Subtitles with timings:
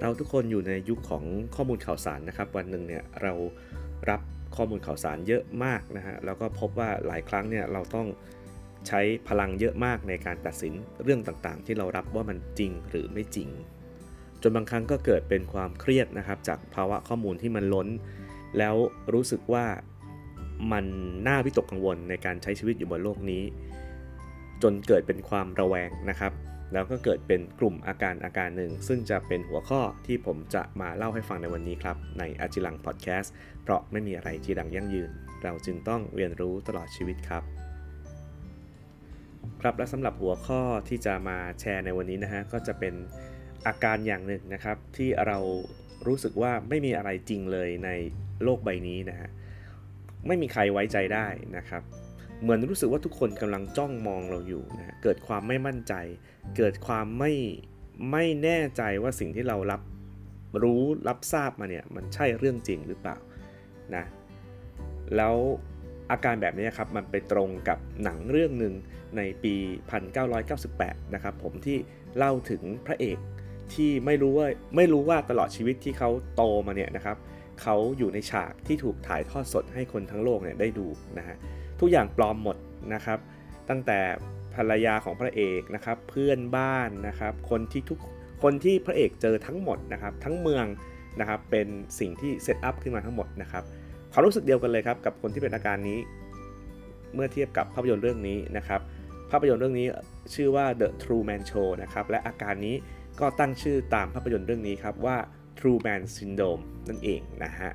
[0.00, 3.32] เราทุกคนอยู่ในยุคของข้อมูลข่าวสารนะครับ วันหนึ่งเนี่ยเรา
[4.10, 4.20] รับ
[4.56, 8.06] ข้อมูลข่าวสารเยอะมากนะฮะแล้วก็พบว่าหลายครั้งเนี่ยเราต้อง
[8.88, 13.48] ใช้พลังเยอะมากในการตัดสินเรื่องต่างๆ ที่เรารับว่ามันจริงหรือไม่จริง
[14.42, 17.88] จนบางครั้งก็เกิดเป็นความเครียดนะครับ จากภาวะข้อมูลที่มันล้น
[18.58, 18.74] แล้ว
[19.14, 19.66] รู้สึกว่า
[20.72, 20.84] มัน
[21.26, 23.42] น่าวิตกกังวลในการใช้ชีวิตอยู่บนโลกนี้
[24.62, 26.32] จนเกิดเป็นความระแวงนะครับ
[26.72, 33.32] แล้วก็เกิดเป็นกลุ่มอาการอาการหนึ่ง ซึ่งจะเป็นหัวข้อที่ผมจะมาเล่าให้ฟังในวันนี้ครับ ในอาจิลังพอดแคสต์
[33.62, 35.10] เพราะไม่มีอะไรที่ดังยั่งยืน
[35.42, 37.42] เราจึงต้องเรียนรู้ตลอดชีวิตครับ
[39.60, 42.94] ครับและสำหรับหัวข้อที่จะมาแชร์ในวันนี้นะฮะก็จะเป็น
[43.66, 45.38] อาการอย่างหนึ่งนะครับ ที่เรา
[46.06, 47.90] รู้สึกว่าไม่มีอะไรจริงเลยใน
[48.44, 49.28] โลกใบนี้นะฮะ
[50.26, 51.82] ไม่มีใครไว้ใจได้นะครับ
[52.42, 55.94] เหมือนรู้สึกว่าทุกคนกำลังจ้องมองเราอยู่นะเกิดความไม่มั่นใจ
[56.56, 57.32] เกิดความไม่
[58.10, 59.82] ไม่แน่ใจว่าสิ่งที่เรารับ
[60.62, 63.16] รู้รับทราบมาเนี่ยมันใช่เรื่องจริงหรือเปล่า
[63.94, 64.04] นะ
[65.16, 65.36] แล้ว
[66.10, 68.74] อาการแบบนี้ครับมันไปตรงกับหนังเรื่องหนึ่ง
[69.16, 69.54] ในปี
[70.34, 71.78] 1998 นะครับผมที่
[72.16, 73.18] เล่าถึงพระเอก
[73.74, 77.16] ที่ไม่รู้ว่าไม่รู้ว่าตลอดชีวิตที่เขาโตมาเนี่ยนะครับ
[77.62, 80.86] เขาอยู่ในฉากที่ถูกถ่ายทอดสดให้คนทั้งโลกเนี่ยได้ดู
[81.18, 81.36] นะฮะ
[81.80, 82.56] ทุกอย่างปลอมหมด
[82.94, 83.18] นะครับ
[83.68, 83.98] ตั้งแต่
[84.54, 87.98] ภรรยาของพระเอกนะครับ เพื่อนบ้านนะครับ คนที่ทุก
[88.42, 90.66] คนที่พระเอกเจอทั้งหมดนะครับ ทั้งเมือง
[91.20, 93.64] นะครับเป็นสิ่งที่เซตอัพขึ้นมาทั้งหมดนะครับ
[94.12, 95.98] ความรู้สึกเดียวกันเลยครับกับคนที่เป็นอาการนี้
[97.14, 98.80] เมื่อเทียบกับภาพยนตร์เรื่องนี้นะครับ
[99.30, 99.86] ภาพยนตร์เรื่องนี้
[100.34, 102.76] ชื่อว่า The True Man Show นะครับและอาการนี้
[103.20, 105.16] ก็ตั้งชื่อตามภาพยนตร์เรื่องนี้ครับว่า
[105.58, 107.70] True Man Syndrome นั่นเองนะฮะ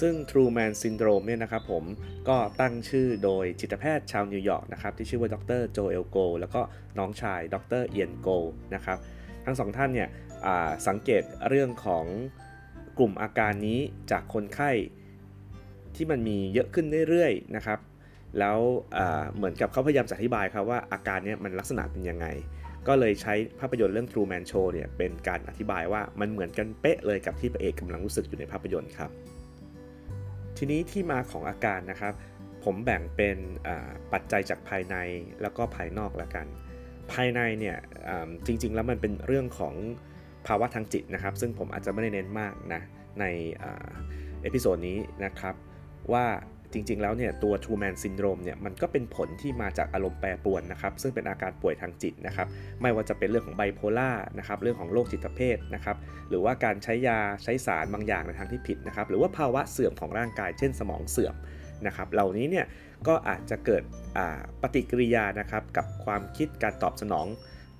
[0.00, 1.84] ซึ่ง True Man Syndrome เนี่ยนะครับผม
[2.28, 6.60] ก็ตั้งชื่อโดยจิตแพทย์ชาวนิวยอร์กนะครับที่ชื่อว่าดรโจเอลโกแล้วก็
[6.98, 8.28] น้องชายดรเอียนโก
[8.74, 8.98] นะครับ
[9.44, 10.08] ทั้งสองท่านเนี่ย
[10.88, 12.04] สังเกตเรื่องของ
[12.98, 13.80] กลุ่มอาการนี้
[14.10, 14.70] จากคนไข้
[15.96, 17.78] ที่มันมีเยอะขึ้นเรื่อยๆนะครับ
[18.38, 18.58] แล้ว
[19.34, 22.26] เหมือนกับเขาพยายามจะอธิบายครับว่าอาการนี้มันลักษณะเป็นยังไง
[22.88, 29.10] ก็เลยใช้ภาพยนตร์เรื่อง True Man Show เนี่ยเป็นการอธิบายว่ามันเหมือนกันเป๊ะเลยกับที่พระเอกกำลังรู้สึกอยู่ในภาพยนตร์ครับ
[30.62, 32.14] ทีนี้ที่มาของอาการนะครับ
[32.64, 33.38] ผมแบ่งเป็น
[34.12, 34.96] ปัจจัยจากภายใน
[35.42, 36.46] แล้วก็ภายนอกละกัน
[37.12, 37.76] ภายในเนี่ย
[38.46, 39.74] จริง ๆ แล้วมันเป็นเรื่องของ
[40.46, 42.82] ภาวะทางจิตนะครับ ซึ่งผมอาจจะไม่ได้เน้นมากนะ
[43.20, 43.24] ใน
[44.42, 45.54] episode นี้นะครับ
[46.12, 46.26] ว่า
[46.72, 52.46] จริงๆ แล้วเนี่ยตัว Truman Syndrome เนี่ยมันก็เป็นผลที่มาจากอารมณ์แปรปรวนนะครับ ซึ่งเป็นอาการป่วยทางจิตนะครับ
[52.82, 55.96] ไม่ว่าจะเป็นเรื่องของไบโพลาร์นะครับ เรื่องของโรคจิตเภทนะครับ
[56.28, 61.34] หรือว่าการใช้ยาใช้สารบางอย่างในทางที่ผิดนะครับ หรือว่าภาวะเสื่อมของร่างกายเช่นสมองเสื่อม
[61.86, 62.66] นะครับ เหล่านี้เนี่ย
[63.08, 63.82] ก็อาจจะเกิด
[64.62, 67.26] ปฏิกิริยานะครับกับความคิดการตอบสนอง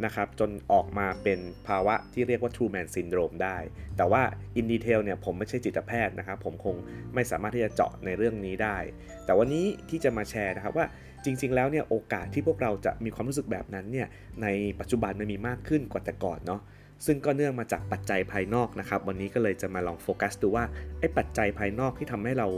[0.04, 1.38] นะครับจนออกมาเป็น
[1.68, 3.56] ภาวะที่เรียกว่า True Man Syndrome ได้
[3.96, 4.22] แต่ว่า
[4.58, 6.76] in detail เนี่ยผมไม่ใช่จิตแพทย์นะครับ ผมคง
[7.14, 8.76] ไม่สามารถที่จะเจาะในเรื่องนี้ได้
[9.24, 10.86] แต่วันนี้ที่จะมาแชร์นะครับว่า
[11.24, 14.08] จริง ๆ แล้วเนี่ยโอกาสที่พวกเราจะมีความรู้สึกแบบนั้นเนี่ย
[14.42, 14.46] ใน
[14.80, 16.60] ปัจจุบันมันมีมากขึ้นกว่าแต่ก่อนเนาะ
[17.06, 20.64] ซึ่งก็เนื่องมาจากปัจจัยภายนอกนะครับ วันนี้ก็เลยจะมาลองโฟกัสดูว่า
[20.98, 22.48] ไอ้ปัจจัยภายนอกที่ทำให้เรา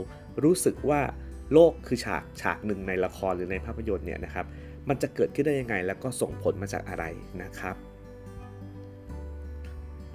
[0.43, 1.01] รู้สึกว่า
[1.53, 4.45] โลกคือฉากฉากหนึ่งในละครหรือในภาพยนตร์เนี่ยนะครับ
[4.89, 7.03] มันจะเกิดขึ้นได้ยังไง แล้วก็ส่งผลมาจากอะไร
[7.43, 7.75] นะครับ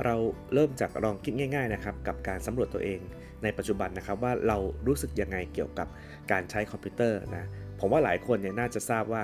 [0.05, 0.17] เรา
[0.55, 3.01] เริ่มจากลองคิดง่าย ๆนะครับ กับการสำรวจตัวเอง
[3.43, 5.89] ในปัจจุบันนะครับว่าเรารู้สึกยังไงเกี่ยวกับ
[6.33, 7.45] การใช้คอมพิวเตอร์นะ
[7.81, 9.23] ผมว่าหลายคนเนี่ยน่าจะทราบว่า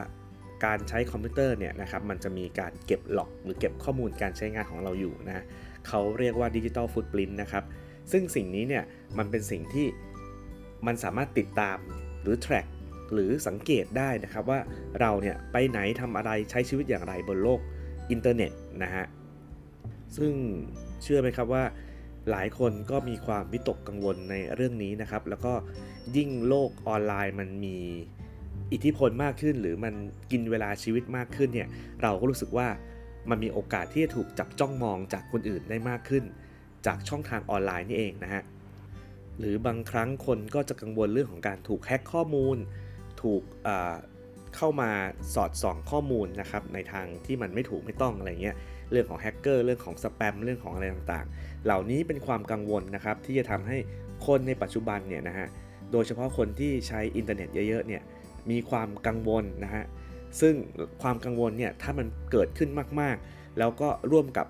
[0.64, 5.44] การใช้คอมพิวเตอร์เนี่ยนะครับมันจะมีการเก็บ log หรือเก็บข้อมูลการใช้งานของเราอยู่นะ
[5.88, 7.64] เขาเรียกว่า digital footprint นะครับ
[8.12, 8.84] ซึ่งสิ่งนี้เนี่ย
[9.18, 9.86] มันเป็นสิ่งที่
[10.86, 11.76] มันสามารถติดตาม
[12.22, 12.66] หรือ track
[13.14, 14.60] หรือสังเกตได้นะครับว่า
[15.00, 17.60] เราเนี่ยไปไหนทำอะไรใช้ชีวิตอย่างไรบนโลก
[18.10, 18.52] อินเทอร์เน็ต
[18.82, 19.04] นะฮะ
[20.16, 20.32] ซึ่ง
[21.02, 21.64] เชื่อไหมครับว่า
[22.30, 25.52] หลายคนก็มีความวิตกกังวลในเรื่องนี้นะครับ แล้วก็
[26.16, 27.76] ยิ่งโลกออนไลน์มันมี
[28.72, 29.94] อิทธิพลมากขึ้น หรือมัน
[30.30, 31.68] กินเวลาชีวิตมากขึ้นเนี่ย
[32.02, 32.68] เราก็รู้สึกว่า
[33.30, 36.24] มันมีโอกาสที่จะถูกจับจ้องมองจากคนอื่นได้มากขึ้น
[36.86, 38.42] จากช่องทางออนไลน์นี่เองนะฮะ
[39.38, 42.56] หรือบางครั้งคนก็จะกังวลเรื่องของการถูกแฮ็กข้อมูล
[43.24, 43.42] ถูก
[44.56, 44.90] เข้ามา
[45.34, 48.56] สอดส่องข้อมูลนะครับในทางที่มันไม่ถูกไม่ต้องอะไรเงี้ย
[48.90, 53.78] เรื่องของแฮกเกอร์เรื่องของสแปมเรื่องของอะไรต่างๆ เหล่านี้เป็นความกังวลนะครับที่จะทำให้
[54.26, 55.46] คนในปัจจุบันเนี่ยนะฮะ
[55.92, 58.02] โดยเฉพาะคนที่ใช้อินเทอร์เน็ตเยอะๆเนี่ย
[58.50, 59.84] มีความกังวลนะฮะ
[60.40, 60.54] ซึ่ง
[61.02, 62.70] ความกังวลเนี่ยถ้ามันเกิดขึ้น
[63.00, 64.46] มากๆ แล้วก็ร่วมกับ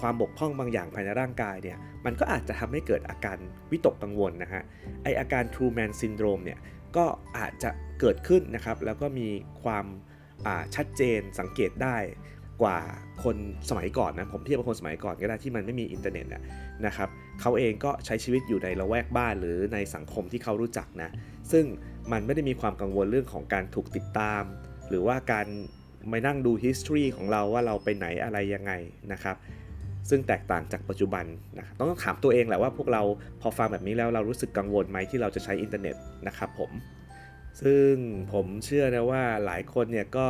[0.00, 3.36] ความบกพร่องบางอย่างภายในร่างกายเนี่ยมันก็อาจจะทำให้เกิดอาการ
[3.70, 4.62] วิตกกังวลนะฮะ
[5.02, 6.58] ไออาการ Truman Syndrome เนี่ย
[6.96, 7.04] ก็
[7.38, 7.70] อาจจะ
[8.00, 9.28] เกิดขึ้นนะครับ แล้วก็มี
[9.62, 9.86] ความ
[10.74, 11.96] ชัดเจนสังเกตได้
[12.62, 12.78] กว่า
[13.24, 13.36] คน
[13.70, 16.26] สมัยก่อนนะผมเทียบกับคนสมัยก่อนก็ได้ที่มันไม่มีอินเทอร์เน็ต
[16.86, 17.08] นะครับ
[17.40, 21.10] เขาเองก็ใช้ชีวิตอยู่ในละแวกบ้านหรือในสังคมที่เขารู้จักนะ
[21.52, 21.64] ซึ่ง
[22.12, 24.42] มันไม่ได้มีความกังวลเรื่องของการถูกติดตาม
[24.88, 28.72] หรือว่าการมานั่งดู history ของเราว่าเราไปไหนอะไรยังไง
[29.12, 29.36] นะครับ
[30.10, 31.24] ซึ่งแตกต่างจากปัจจุบัน
[31.58, 33.02] นะต้องถามตัวเองแหละว่าพวกเรา
[33.40, 36.70] พอฟังแบบนี้แล้วเรารู้สึกกังวลไหมที่เราจะใช้อินเทอร์เน็ตนะครับผม
[37.62, 37.92] ซึ่ง
[38.32, 40.28] ผมเชื่อนะว่าหลายคนเนี่ยก็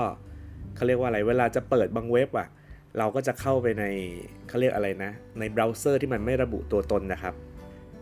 [0.75, 2.49] เขาเรียกว่าอะไรเวลาจะเปิดบางเว็บอะ
[2.99, 3.85] เราก็จะเข้าไปใน
[4.49, 7.35] เขาเรียกอะไรนะ ในเบราว์เซอร์ที่มันไม่ระบุตัวตนนะครับ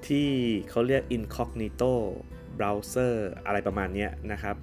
[0.07, 0.29] ที่
[0.71, 1.93] เขาเรียก incognito
[2.59, 3.15] browser
[3.47, 4.57] อะไรประมาณนี้นะครับ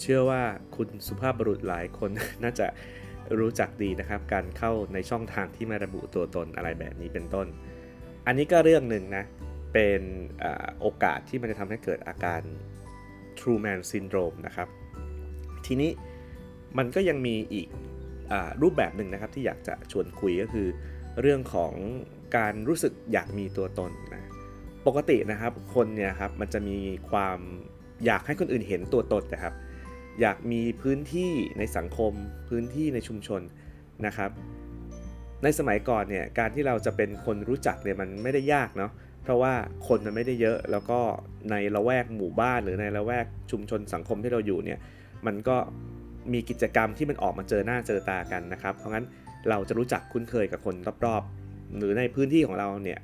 [0.00, 0.42] เชื่อว่า
[0.76, 2.10] คุณสุภาพบุรุษหลายคน
[2.44, 2.66] น่าจะ
[3.38, 7.46] รู้จักดีนะครับ การเข้าในช่องทางที่ไม่ระบุตัวตนอะไรแบบนี้เป็นต้น
[8.26, 9.24] อันนี้ก็เรื่องหนึ่งนะ
[9.72, 10.00] เป็น
[10.42, 10.44] อ
[10.80, 12.42] โอกาสที่มันจะทำให้เกิดอาการ
[13.42, 14.68] Truman Syndrome นะครับ
[15.66, 15.90] ทีนี้
[16.78, 17.68] มันก็ยังมีอีก
[18.32, 20.68] อรูปแบบหนึ่งนะครับที่อยากจะชวนคุยก็คือ
[21.20, 21.72] เรื่องของ
[22.36, 24.30] การรู้สึกอยากมีตัวตนนะ
[24.86, 26.78] ปกตินะครับคนเนี่ยครับมันจะมี
[27.10, 27.38] ความ
[28.04, 29.54] อยากให้คนอื่นเห็นตัวตนนะครับ
[30.20, 32.12] อยากมีพื้นที่ในสังคม
[32.48, 33.40] พื้นที่ในชุมชน
[34.06, 34.30] นะครับ
[35.42, 38.92] ในสมัยก่อนเนี่ยการที่เราจะเป็นคนรู้จักเนี่ยมันไม่ได้ยากเนาะ
[39.22, 39.54] เพราะว่า
[39.88, 41.00] คนมันไม่ได้เยอะ แล้วก็
[41.50, 44.78] ในละแวกหมู่บ้านหรือในละแวกชุมชนสังคมที่เราอยู่เนี่ย
[45.26, 45.56] มันก็
[46.32, 49.04] มีกิจกรรมที่มันออกมาเจอหน้าเจอตากันนะครับ เพราะงั้น
[49.50, 50.74] เราจะรู้จักคุ้นเคยกับคน
[51.04, 52.98] รอบๆ หรือในพื้นที่ของเราเนี่ย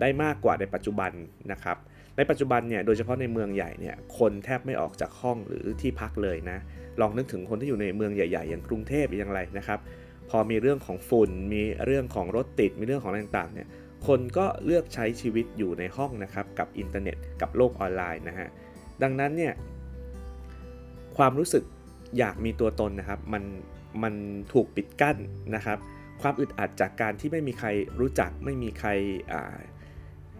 [0.00, 1.10] ได้มากกว่าในปัจจุบัน
[1.52, 1.76] นะครับ
[2.16, 6.58] ในปัจจุบันเนี่ยโดยเฉพาะในเมืองใหญ่เนี่ยคนแทบไม่ออกจากห้องหรือที่พักเลยนะ
[7.00, 9.78] ลองนึกถึงคนที่อยู่ในเมืองใหญ่ๆ อย่างกรุงเทพอย่างไรนะครับ
[10.30, 13.68] พอมีเรื่องของฝุ่นมีเรื่องของรถติดมีเรื่องของอะไรต่างๆเนี่ย
[14.06, 18.48] คนก็เลือกใช้ชีวิตอยู่ในห้องนะครับกับอินเทอร์เน็ตกับโลกออนไลน์นะฮะ
[19.02, 19.52] ดังนั้นเนี่ย
[21.16, 21.64] ความรู้สึก
[22.18, 23.44] อยากมีตัวตนนะครับมัน
[24.02, 24.14] มัน
[24.52, 25.16] ถูกปิดกั้น
[25.54, 25.78] นะครับ
[26.22, 27.68] ความอึดอัดจากการที่ไม่มีใคร
[28.00, 28.90] รู้จักไม่มีใคร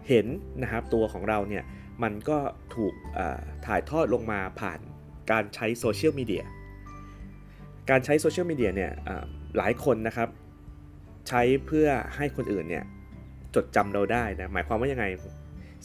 [0.07, 0.27] เห็น
[0.63, 1.63] นะครับตัวของเราเนี่ย
[2.03, 2.37] มันก็
[2.75, 2.93] ถูก
[3.65, 4.79] ถ่ายทอดลงมาผ่าน
[5.31, 6.43] การใช้โซเชียลมีเดีย
[7.89, 8.91] การใช้โซเชียลมีเดียเนี่ย
[9.57, 10.29] หลายคนนะครับ
[11.29, 12.85] ใช้เพื่อให้คนอื่นเนี่ย
[13.55, 15.05] จดจำเราได้นะหมายความว่ายังไง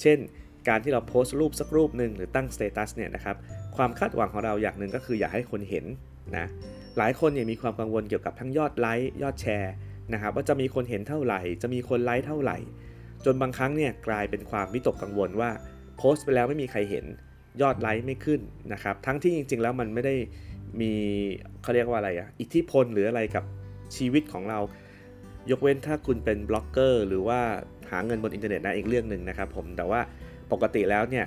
[0.01, 0.19] เช่น
[0.69, 3.37] การที่เราโพสต์รูปสักรูปหนึ่งหรือตั้ง status เนี่ยนะครับ
[3.77, 5.85] ความคาดหวังของเราอย่างหนึ่งก็คืออยากให้คนเห็น
[6.37, 6.47] นะ
[6.99, 9.75] หลายคนเนี่ยมีความกังวลเกี่ยวกับทั้งยอดไลค์ยอดแชร์
[10.13, 12.59] นะครับว่าจะมีคนเห็นเท่าไหร่ จะมีคนไลค์เท่าไหร่
[13.25, 15.51] จนบางครั้งเนี่ยกลายเป็นความวิตกกังวลว่า
[15.97, 17.05] โพสต์ไปแล้วไม่มีใครเห็น
[17.63, 18.41] ยอดไลค์ไม่ขึ้น
[18.73, 20.15] นะครับทั้งที่จริง ๆ แล้วมันไม่ได้
[20.81, 20.93] มี
[21.63, 23.45] เขาเรียกว่าอะไรอะอิทธิพลหรืออะไรกับ
[23.97, 24.59] ชีวิตของเรา
[25.51, 27.41] ยกเว้นถ้าคุณเป็นบล็อกเกอร์ หรือว่า
[27.91, 30.01] หาเงินบนอินเทอร์เน็ตนะอีกเรื่องหนึ่งนะครับผมแต่ว่า
[30.53, 31.27] ปกติแล้วเนี่ย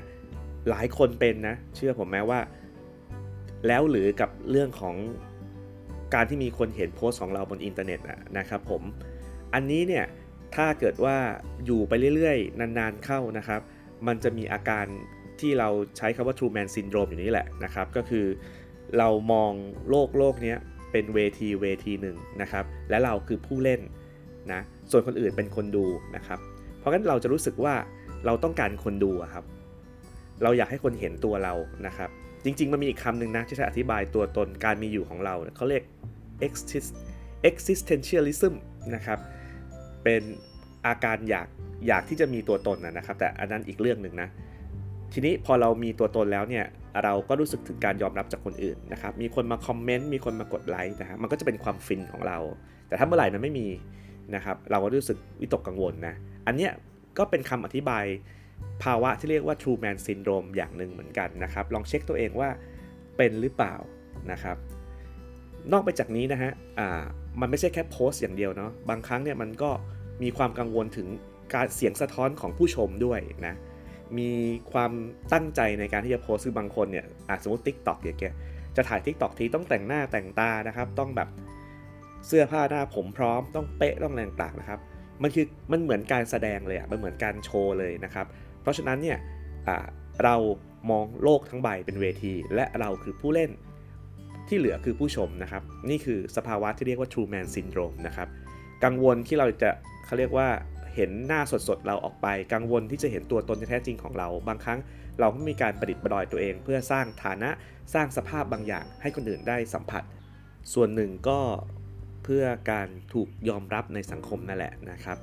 [0.69, 2.39] หลายคนเป็นนะ เชื่อผมแม้ว่า
[3.67, 4.95] แล้วหรือกับเรื่องของ
[6.13, 7.99] การที่มีคนเห็นโพสต์ของเราบนอินเทอร์เน็ต
[8.37, 8.81] นะครับผม
[9.53, 10.05] อันนี้เนี่ย
[10.55, 11.17] ถ้าเกิดว่า
[11.65, 13.61] อยู่ไปเรื่อยๆ นานๆเข้านะครับ
[14.07, 14.85] มันจะมีอาการ
[15.39, 18.25] ที่เราใช้คำว่า Truman Syndrome อยู่นี่แหละนะครับ ก็คือ
[18.97, 19.51] เรามอง
[19.89, 20.55] โลกโลกนี้
[20.91, 23.81] เป็นเวทีเวทีหนึ่งนะครับ และเราคือผู้เล่น
[24.53, 24.61] นะ
[24.91, 25.85] ส่วนคนอื่นเป็นคนดู
[26.15, 26.39] นะครับ
[26.79, 27.73] เพราะงั้นเราจะรู้สึกว่า
[28.25, 29.43] เราต้องการคนดูครับ
[30.43, 31.53] เราอยากให้คนเห็นตัวเรา
[31.87, 32.09] นะครับ
[32.43, 35.83] จริง ๆ มันมีอีกคำหนึ่งนะที่จะอธิบายตัวตนการมีอยู่ของเราเขาเรียก
[37.47, 38.53] existentialism
[38.95, 39.19] นะครับ
[40.03, 40.21] เป็น
[40.85, 41.47] อาการอยาก
[41.87, 44.29] อยากที่จะมีตัวตนนะครับ แต่อันนั้นอีกเรื่องหนึ่งนะ
[45.13, 46.65] ทีนี้พอเรามีตัวตนแล้วเนี่ย
[47.03, 52.37] เราก็รู้สึกถึงการยอมรับจากคนอื่นนะครับ มีคนมาคอมเมนต์ มีคนมากดไลค์นะฮะ มันก็จะเป็นความฟินของเรา
[52.87, 53.67] แต่ถ้าเมื่อไหร่มันไม่มี
[54.35, 56.15] นะครับ เราก็รู้สึกวิตกกังวลนะ
[56.47, 56.71] อันเนี้ย
[57.17, 58.05] ก็เป็นคำอธิบาย
[58.83, 62.49] ภาวะที่เรียกว่า True Man Syndrome อย่างหนึ่งเหมือนกันนะครับ ลองเช็คตัวเองว่า
[63.17, 63.75] เป็นหรือเปล่า
[64.31, 64.57] นะครับ
[65.71, 66.51] นอกไปจากนี้นะฮะ
[67.41, 69.71] มันไม่ใช่แค่โพสต์อย่างเดียวเนาะ บางครั้งเนี่ยมันก็
[70.23, 71.07] มีความกังวลถึง
[71.55, 73.55] การเสียงสะท้อนของผู้ชมด้วยนะ
[74.17, 74.31] มี
[74.71, 74.91] ความ
[75.33, 77.05] ตั้งใจในการที่จะโพสต์คือบางคนเนี่ย
[77.43, 78.35] สมมติ TikTok อย่างเงี้ย
[78.75, 81.29] จะถ่าย TikTok ทีต้องแต่งหน้าแต่งตานะครับ ต้องแบบ
[82.27, 84.79] เสื้อผ้าหน้าผมพร้อมต้องเป๊ะต้องแรงต่างนะครับ
[85.23, 88.25] มันคือมันเหมือนการแสดงเลยอะมันเหมือนการโชว์เลยนะครับ
[88.61, 89.17] เพราะฉะนั้นเนี่ย
[90.23, 90.35] เรา
[90.91, 93.51] มองโลกทั้งใบเป็นเวที และเราคือผู้เล่น
[94.47, 98.27] ที่เหลือคือผู้ชมนะครับ นี่คือสภาวะที่เรียกว่า True Man Syndrome นะครับ
[98.83, 99.69] กังวลที่เราจะ
[100.05, 100.47] เขาเรียกว่า
[100.95, 104.79] เห็นหน้าสดๆ เราออกไป กังวลที่จะเห็นตัวตนแท้จริงของเรา บางครั้ง
[105.19, 107.49] เราก็มีการประดิษฐ์ประดอยตัวเอง เพื่อสร้างฐานะ
[107.93, 110.03] สร้างสภาพบางอย่างให้คนอื่นได้สัมผัส
[110.73, 111.39] ส่วนหนึ่งก็
[112.29, 115.17] เพื่อการถูกยอมรับในสังคมนั่นแหละนะครับ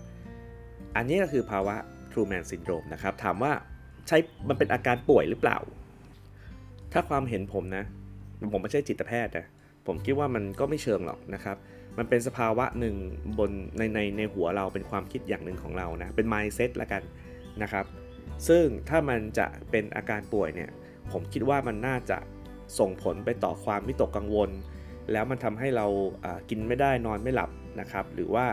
[0.96, 1.76] อันนี้ก็คือภาวะ
[2.12, 3.52] True Man Syndrome นะครับ ถามว่า
[4.08, 4.16] ใช้
[4.49, 5.58] มันเป็นอาการป่วยหรือเปล่า
[6.92, 7.84] ถ้าความเห็นผมนะ
[8.52, 9.46] ผมไม่ใช่จิตแพทย์นะ
[9.87, 11.56] ผมคิดว่ามันก็ไม่เชิงหรอกนะครับ
[11.99, 12.96] มันเป็นสภาวะหนึ่ง
[13.38, 17.02] บนในในในหัวเราเป็นความคิดอย่างหนึ่งของเรานะ เป็น mindset ละกัน
[17.62, 17.87] นะครับ
[18.49, 20.70] ซึ่งถ้ามันจะเป็นอาการป่วยเนี่ย
[21.12, 22.18] ผมคิดว่ามันน่าจะ
[22.78, 24.50] ส่งผลไปต่อความวิตกกังวล
[25.12, 25.87] แล้วมันทำให้เรา
[26.50, 28.46] กินไม่ได้นอนไม่หลับนะครับหรือว่า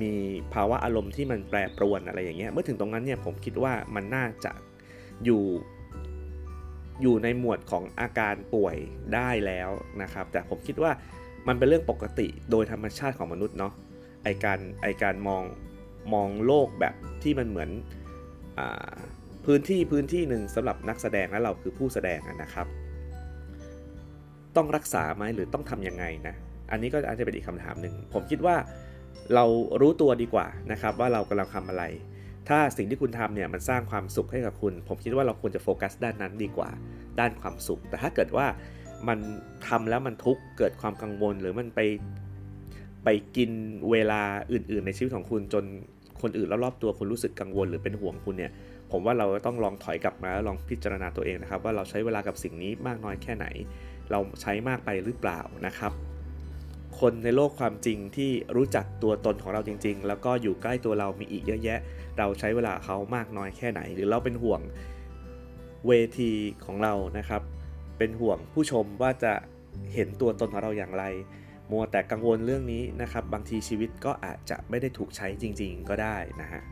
[0.00, 0.12] มี
[0.54, 4.52] ภาวะอารมณ์ที่มันแปรปรวนอะไรอย่างเงี้ยเมื่อถึงตรงนั้นเนี่ยผมคิดว่ามันน่าจะ
[5.24, 5.42] อยู่
[7.02, 8.76] อยู่ในหมวดของอาการป่วย
[9.14, 9.70] ได้แล้ว
[10.02, 10.92] นะครับ แต่ผมคิดว่า
[11.48, 13.72] มันเป็นเรื่องปกติโดยธรรมชาติของมนุษย์เนาะ
[14.24, 15.42] ไอการไอการมอง
[16.14, 17.70] มองโลกแบบที่มันเหมือน
[18.58, 18.60] อ
[19.44, 22.66] พื้นที่พื้นที่หนึ่งสำหรับนักแสดงและเราคือผู้แสดงนะครับ
[24.56, 26.34] ต้องรักษาไหมหรือต้องทํำยังไงนะ
[26.70, 28.56] อันนี้ก็อาจจะเป็นอีกคำถามหนึ่งผมคิดว่า
[29.34, 29.44] เรา
[29.80, 31.84] รู้ตัวดีกว่านะครับว่าเรากำลังทำอะไร
[32.48, 36.70] ถ้าสิ่งที่คุณทำเนี่ยมันสร้างความสุขให้กับคุณ ผมคิดว่าเราควรจะโฟกัสด้านนั้นดีกว่า
[37.20, 38.46] ด้านความสุข แต่ถ้าเกิดว่า
[39.08, 39.18] มัน
[39.68, 41.80] ทำแล้วมันทุกข์เกิดความกังวลหรือมันไป
[43.04, 43.50] ไปกิน
[43.90, 45.64] เวลาอื่น ๆ ในชีวิตของคุณจน
[46.22, 48.52] คนอื่นรอบๆตัวคุณรู้สึกกังวล หรือเป็นห่วงคุณเนี่ย
[48.90, 53.46] ผมว่าเราต้องลองถอยกลับมาแล้วลองพิจารณาตัวเองนะครับว่าเราใช้เวลากับสิ่งนี้มากน้อยแค่ไหน
[54.10, 55.92] เราใช้มากไปหรือเปล่านะครับ
[57.00, 61.78] คนในโลกความจริงที่รู้จักตัวตนของเราจริง ๆ แล้วก็อยู่ใกล้ตัวเรามีอีกเยอะแยะ
[62.18, 64.60] เราใช้เวลาเขามากน้อยแค่ไหน หรือเราเป็นห่วง
[65.86, 66.32] เวที
[66.64, 67.42] ของเรานะครับ
[67.98, 69.32] เป็นห่วงผู้ชมว่าจะ
[69.94, 71.04] เห็นตัวตนของเราอย่างไร
[71.70, 76.62] มัวแต่กังวลเรื่องนี้นะครับ บางทีชีวิตก็อาจจะไม่ได้ถูกใช้จริง ๆ ก็ได้นะฮะ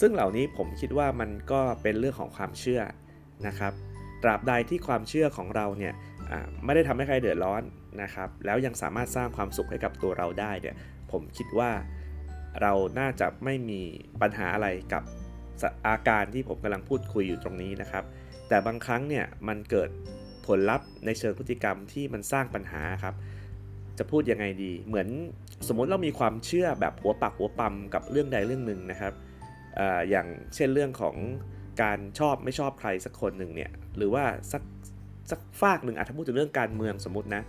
[0.00, 2.82] ซึ่งเหล่านี้ผมคิดว่ามันก็เป็นเรื่องของความเชื่อ
[3.46, 3.72] นะครับ
[4.22, 5.92] ตราบใดที่ความเชื่อของเราเนี่ย
[6.64, 7.62] ไม่ได้ทำให้ใครเดือดร้อน
[8.02, 10.76] นะครับ แล้วยังสามารถสร้างความสุขให้กับตัวเราได้เนี่ย
[11.12, 11.70] ผมคิดว่า
[12.60, 13.80] เราน่าจะไม่มี
[14.20, 15.02] ปัญหาอะไรกับ
[15.86, 18.04] อาการที่ผมกำลังพูดคุยอยู่ตรงนี้นะครับ
[18.48, 19.90] แต่บางครั้งเนี่ยมันเกิด
[20.46, 23.14] ผลลัพธ์ในเชิงพฤติกรรมที่มันสร้างปัญหาครับ
[23.98, 25.08] จะพูดยังไงดี เหมือน
[25.68, 29.14] สมมติเรามีความเชื่อแบบหัวปักหัวปั๊มกับเรื่องใดเรื่องหนึ่งนะครับ
[29.78, 31.16] ออย่างเช่นเรื่องของ
[31.82, 34.62] การชอบไม่ชอบใครสักคนหนึ่งเนี่ย หรือว่าสัก
[35.30, 37.42] สักฝากหนึ่งอาจจะพูดถึงเรื่องการเมืองสมมตินะ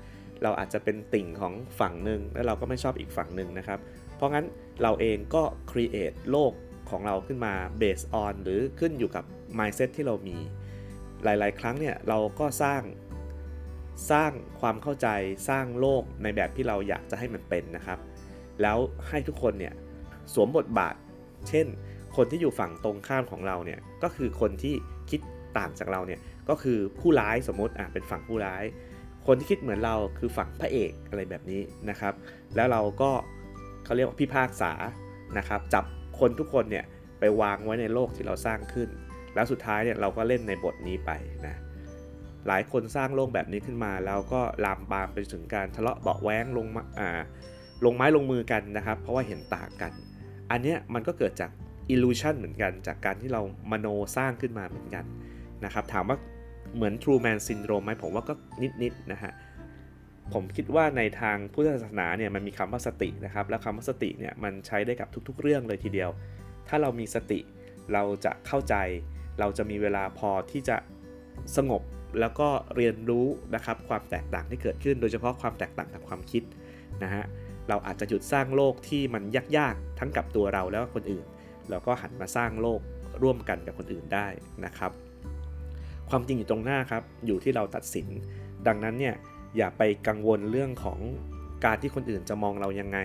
[0.44, 3.80] เราอาจจะเป็นติ่งของฝั่งหนึ่งแล้วเราก็ไม่ชอบอีกฝั่งหนึ่งนะครับ
[4.16, 4.46] เพราะงั้น
[4.82, 6.52] เราเองก็ create โลก
[6.90, 9.24] ของเราขึ้นมา based on หรือขึ้นอยู่กับ
[9.58, 10.38] mindset ที่เรามี
[11.24, 12.82] หลาย ๆ ครั้งเนี่ยเราก็สร้าง
[14.12, 15.08] สร้างความเข้าใจ
[15.50, 18.00] สร้างโลกในแบบที่เราอยากจะให้มันเป็นนะครับ
[18.62, 18.78] แล้ว
[19.10, 19.74] ให้ทุกคนเนี่ย
[20.34, 20.96] สวมบทบาท
[21.50, 21.68] เช่น
[22.16, 24.76] คนที่อยู่ฝั่งตรงข้ามของเราเนี่ยก็คือคนที่
[25.10, 25.22] คิด
[25.58, 26.20] ต่างจากเราเนี่ย
[26.50, 28.64] ก็คือผู้ร้ายสมมติอะเป็นฝั่งผู้ร้าย
[29.26, 32.14] คนที่คิดเหมือนเราคือฝั่งพระเอกอะไรแบบนี้นะครับ
[32.56, 33.12] แล้วเราก็
[33.84, 34.72] เขาเรียกว่าพิพากษา
[35.38, 35.84] นะครับ จับ
[36.20, 36.86] คนทุกคนเนี่ย
[37.20, 38.90] ไปวางไว้ในโลกที่เราสร้างขึ้น
[39.36, 41.12] แล้วสุดท้ายเนี่ยเราก็เล่นในบทนี้ไป
[41.48, 41.56] นะ
[42.48, 47.10] หลายคนสร้างโลกแบบนี้ขึ้นมา แล้วก็ลามปามไปถึงการทะเลาะเบาแว้งลงมาอ่า
[47.86, 49.92] ลงไม้ลงมือกันนะครับ เพราะว่าเห็นต่างกัน
[50.52, 51.52] อันเนี้ยมันก็เกิดจาก
[51.94, 55.06] illusion เหมือนกัน จากการที่เรามโนสร้างขึ้นมาเหมือนกัน
[55.66, 56.18] นะครับ ถามว่า
[56.76, 58.34] เหมือน True Man Syndrome ไหมผมว่าก็
[58.84, 59.34] นิดๆนะฮะ
[60.34, 66.10] ผมคิดว่าในทางพุทธศาสนาเนี่ยมันมีคำว่าสตินะครับแล้วคำว่าสติเนี่ยมันใช้ได้กับทุก ๆ เรื่องเลยทีเดียว
[66.68, 67.40] ถ้าเรามีสติ
[67.94, 68.76] เราจะเข้าใจ
[69.40, 70.78] เราจะมีเวลาพอที่จะ
[71.58, 71.82] สงบ
[72.20, 76.44] แล้วก็เรียนรู้นะครับความแตกต่างที่เกิดขึ้น โดยเฉพาะความแตกต่างทางความคิด
[77.04, 77.24] นะฮะ
[77.70, 79.24] เราอาจจะหยุดสร้างโลกที่มัน
[79.58, 81.26] ยากๆทั้งกับตัวเราแล้วก็คนอื่น
[81.70, 82.80] แล้วก็หันมาสร้างโลก
[83.24, 84.28] ร่วมกันกับคนอื่นได้
[84.66, 84.92] นะครับ
[86.16, 88.08] ความจริงอยู่ตรงหน้าครับ อยู่ที่เราตัดสิน
[88.68, 89.16] ดังนั้นเนี่ย
[89.58, 91.00] อย่าไปกังวลเรื่องของ
[91.66, 93.00] การที่คนอื่นจะมองเรายังไง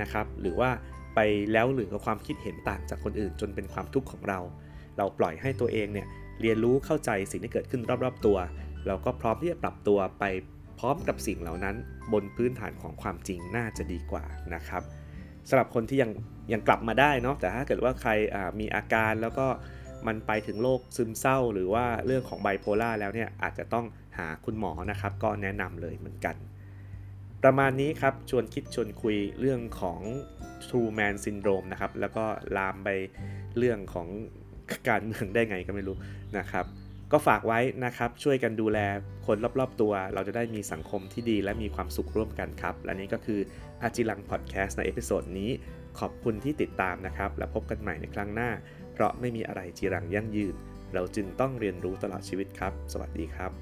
[0.00, 0.70] นะครับ หรือว่า
[1.14, 1.20] ไป
[1.52, 4.40] แล้วหรือกับความคิดเห็นต่างจากคนอื่นจนเป็นความทุกข์ของเรา
[4.96, 6.06] เราปล่อยให้ตัวเองเนี่ย
[6.40, 8.36] เรียนรู้เข้าใจสิ่งที่เกิดขึ้นรอบๆตัว
[8.86, 10.24] เราก็พร้อมที่จะปรับตัวไป
[10.78, 11.76] พร้อมกับสิ่งเหล่านั้น
[12.12, 14.24] บนพื้นฐานของความจริงน่าจะดีกว่า
[14.54, 14.82] นะครับ
[15.48, 16.10] สำหรับคนที่ยัง
[16.52, 18.10] ยังกลับมาได้เนาะแต่ถ้าเกิดว่าใคร
[18.60, 19.46] มีอาการแล้วก็
[20.06, 23.86] มันไปถึงโรคซึมเศร้า หรือว่าเรื่องของไบโพล่าแล้วเนี่ยอาจจะต้อง
[24.18, 26.36] หาคุณหมอนะครับ ก็แนะนำเลยเหมือนกัน
[27.42, 30.00] ประมาณนี้ครับชวนคิดชวนคุยเรื่องของ
[30.66, 32.24] Truman Syndrome นะครับ แล้วก็
[32.56, 32.88] ลามไป
[33.58, 34.08] เรื่องของ
[34.88, 35.96] การเมืองได้ไงก็ไม่รู้
[36.38, 36.66] นะครับ
[37.12, 38.78] ก็ฝากไว้นะครับช่วยกันดูแล
[39.26, 43.40] คนรอบๆตัว เราจะได้มีสังคมที่ดีและมีความสุขร่วมกันครับ และนี่ก็คือ
[43.82, 45.50] อจิรังพอดแคสต์ใน episode นี้
[45.98, 48.50] ขอบคุณที่ติดตามนะครับ และพบกันใหม่ในครั้งหน้า
[48.96, 50.54] เพราะไม่มีอะไรจีรังยั่งยืน
[50.94, 53.52] เราจึงต้องเรียนรู้ตลอดชีวิตครับ สวัสดีครับ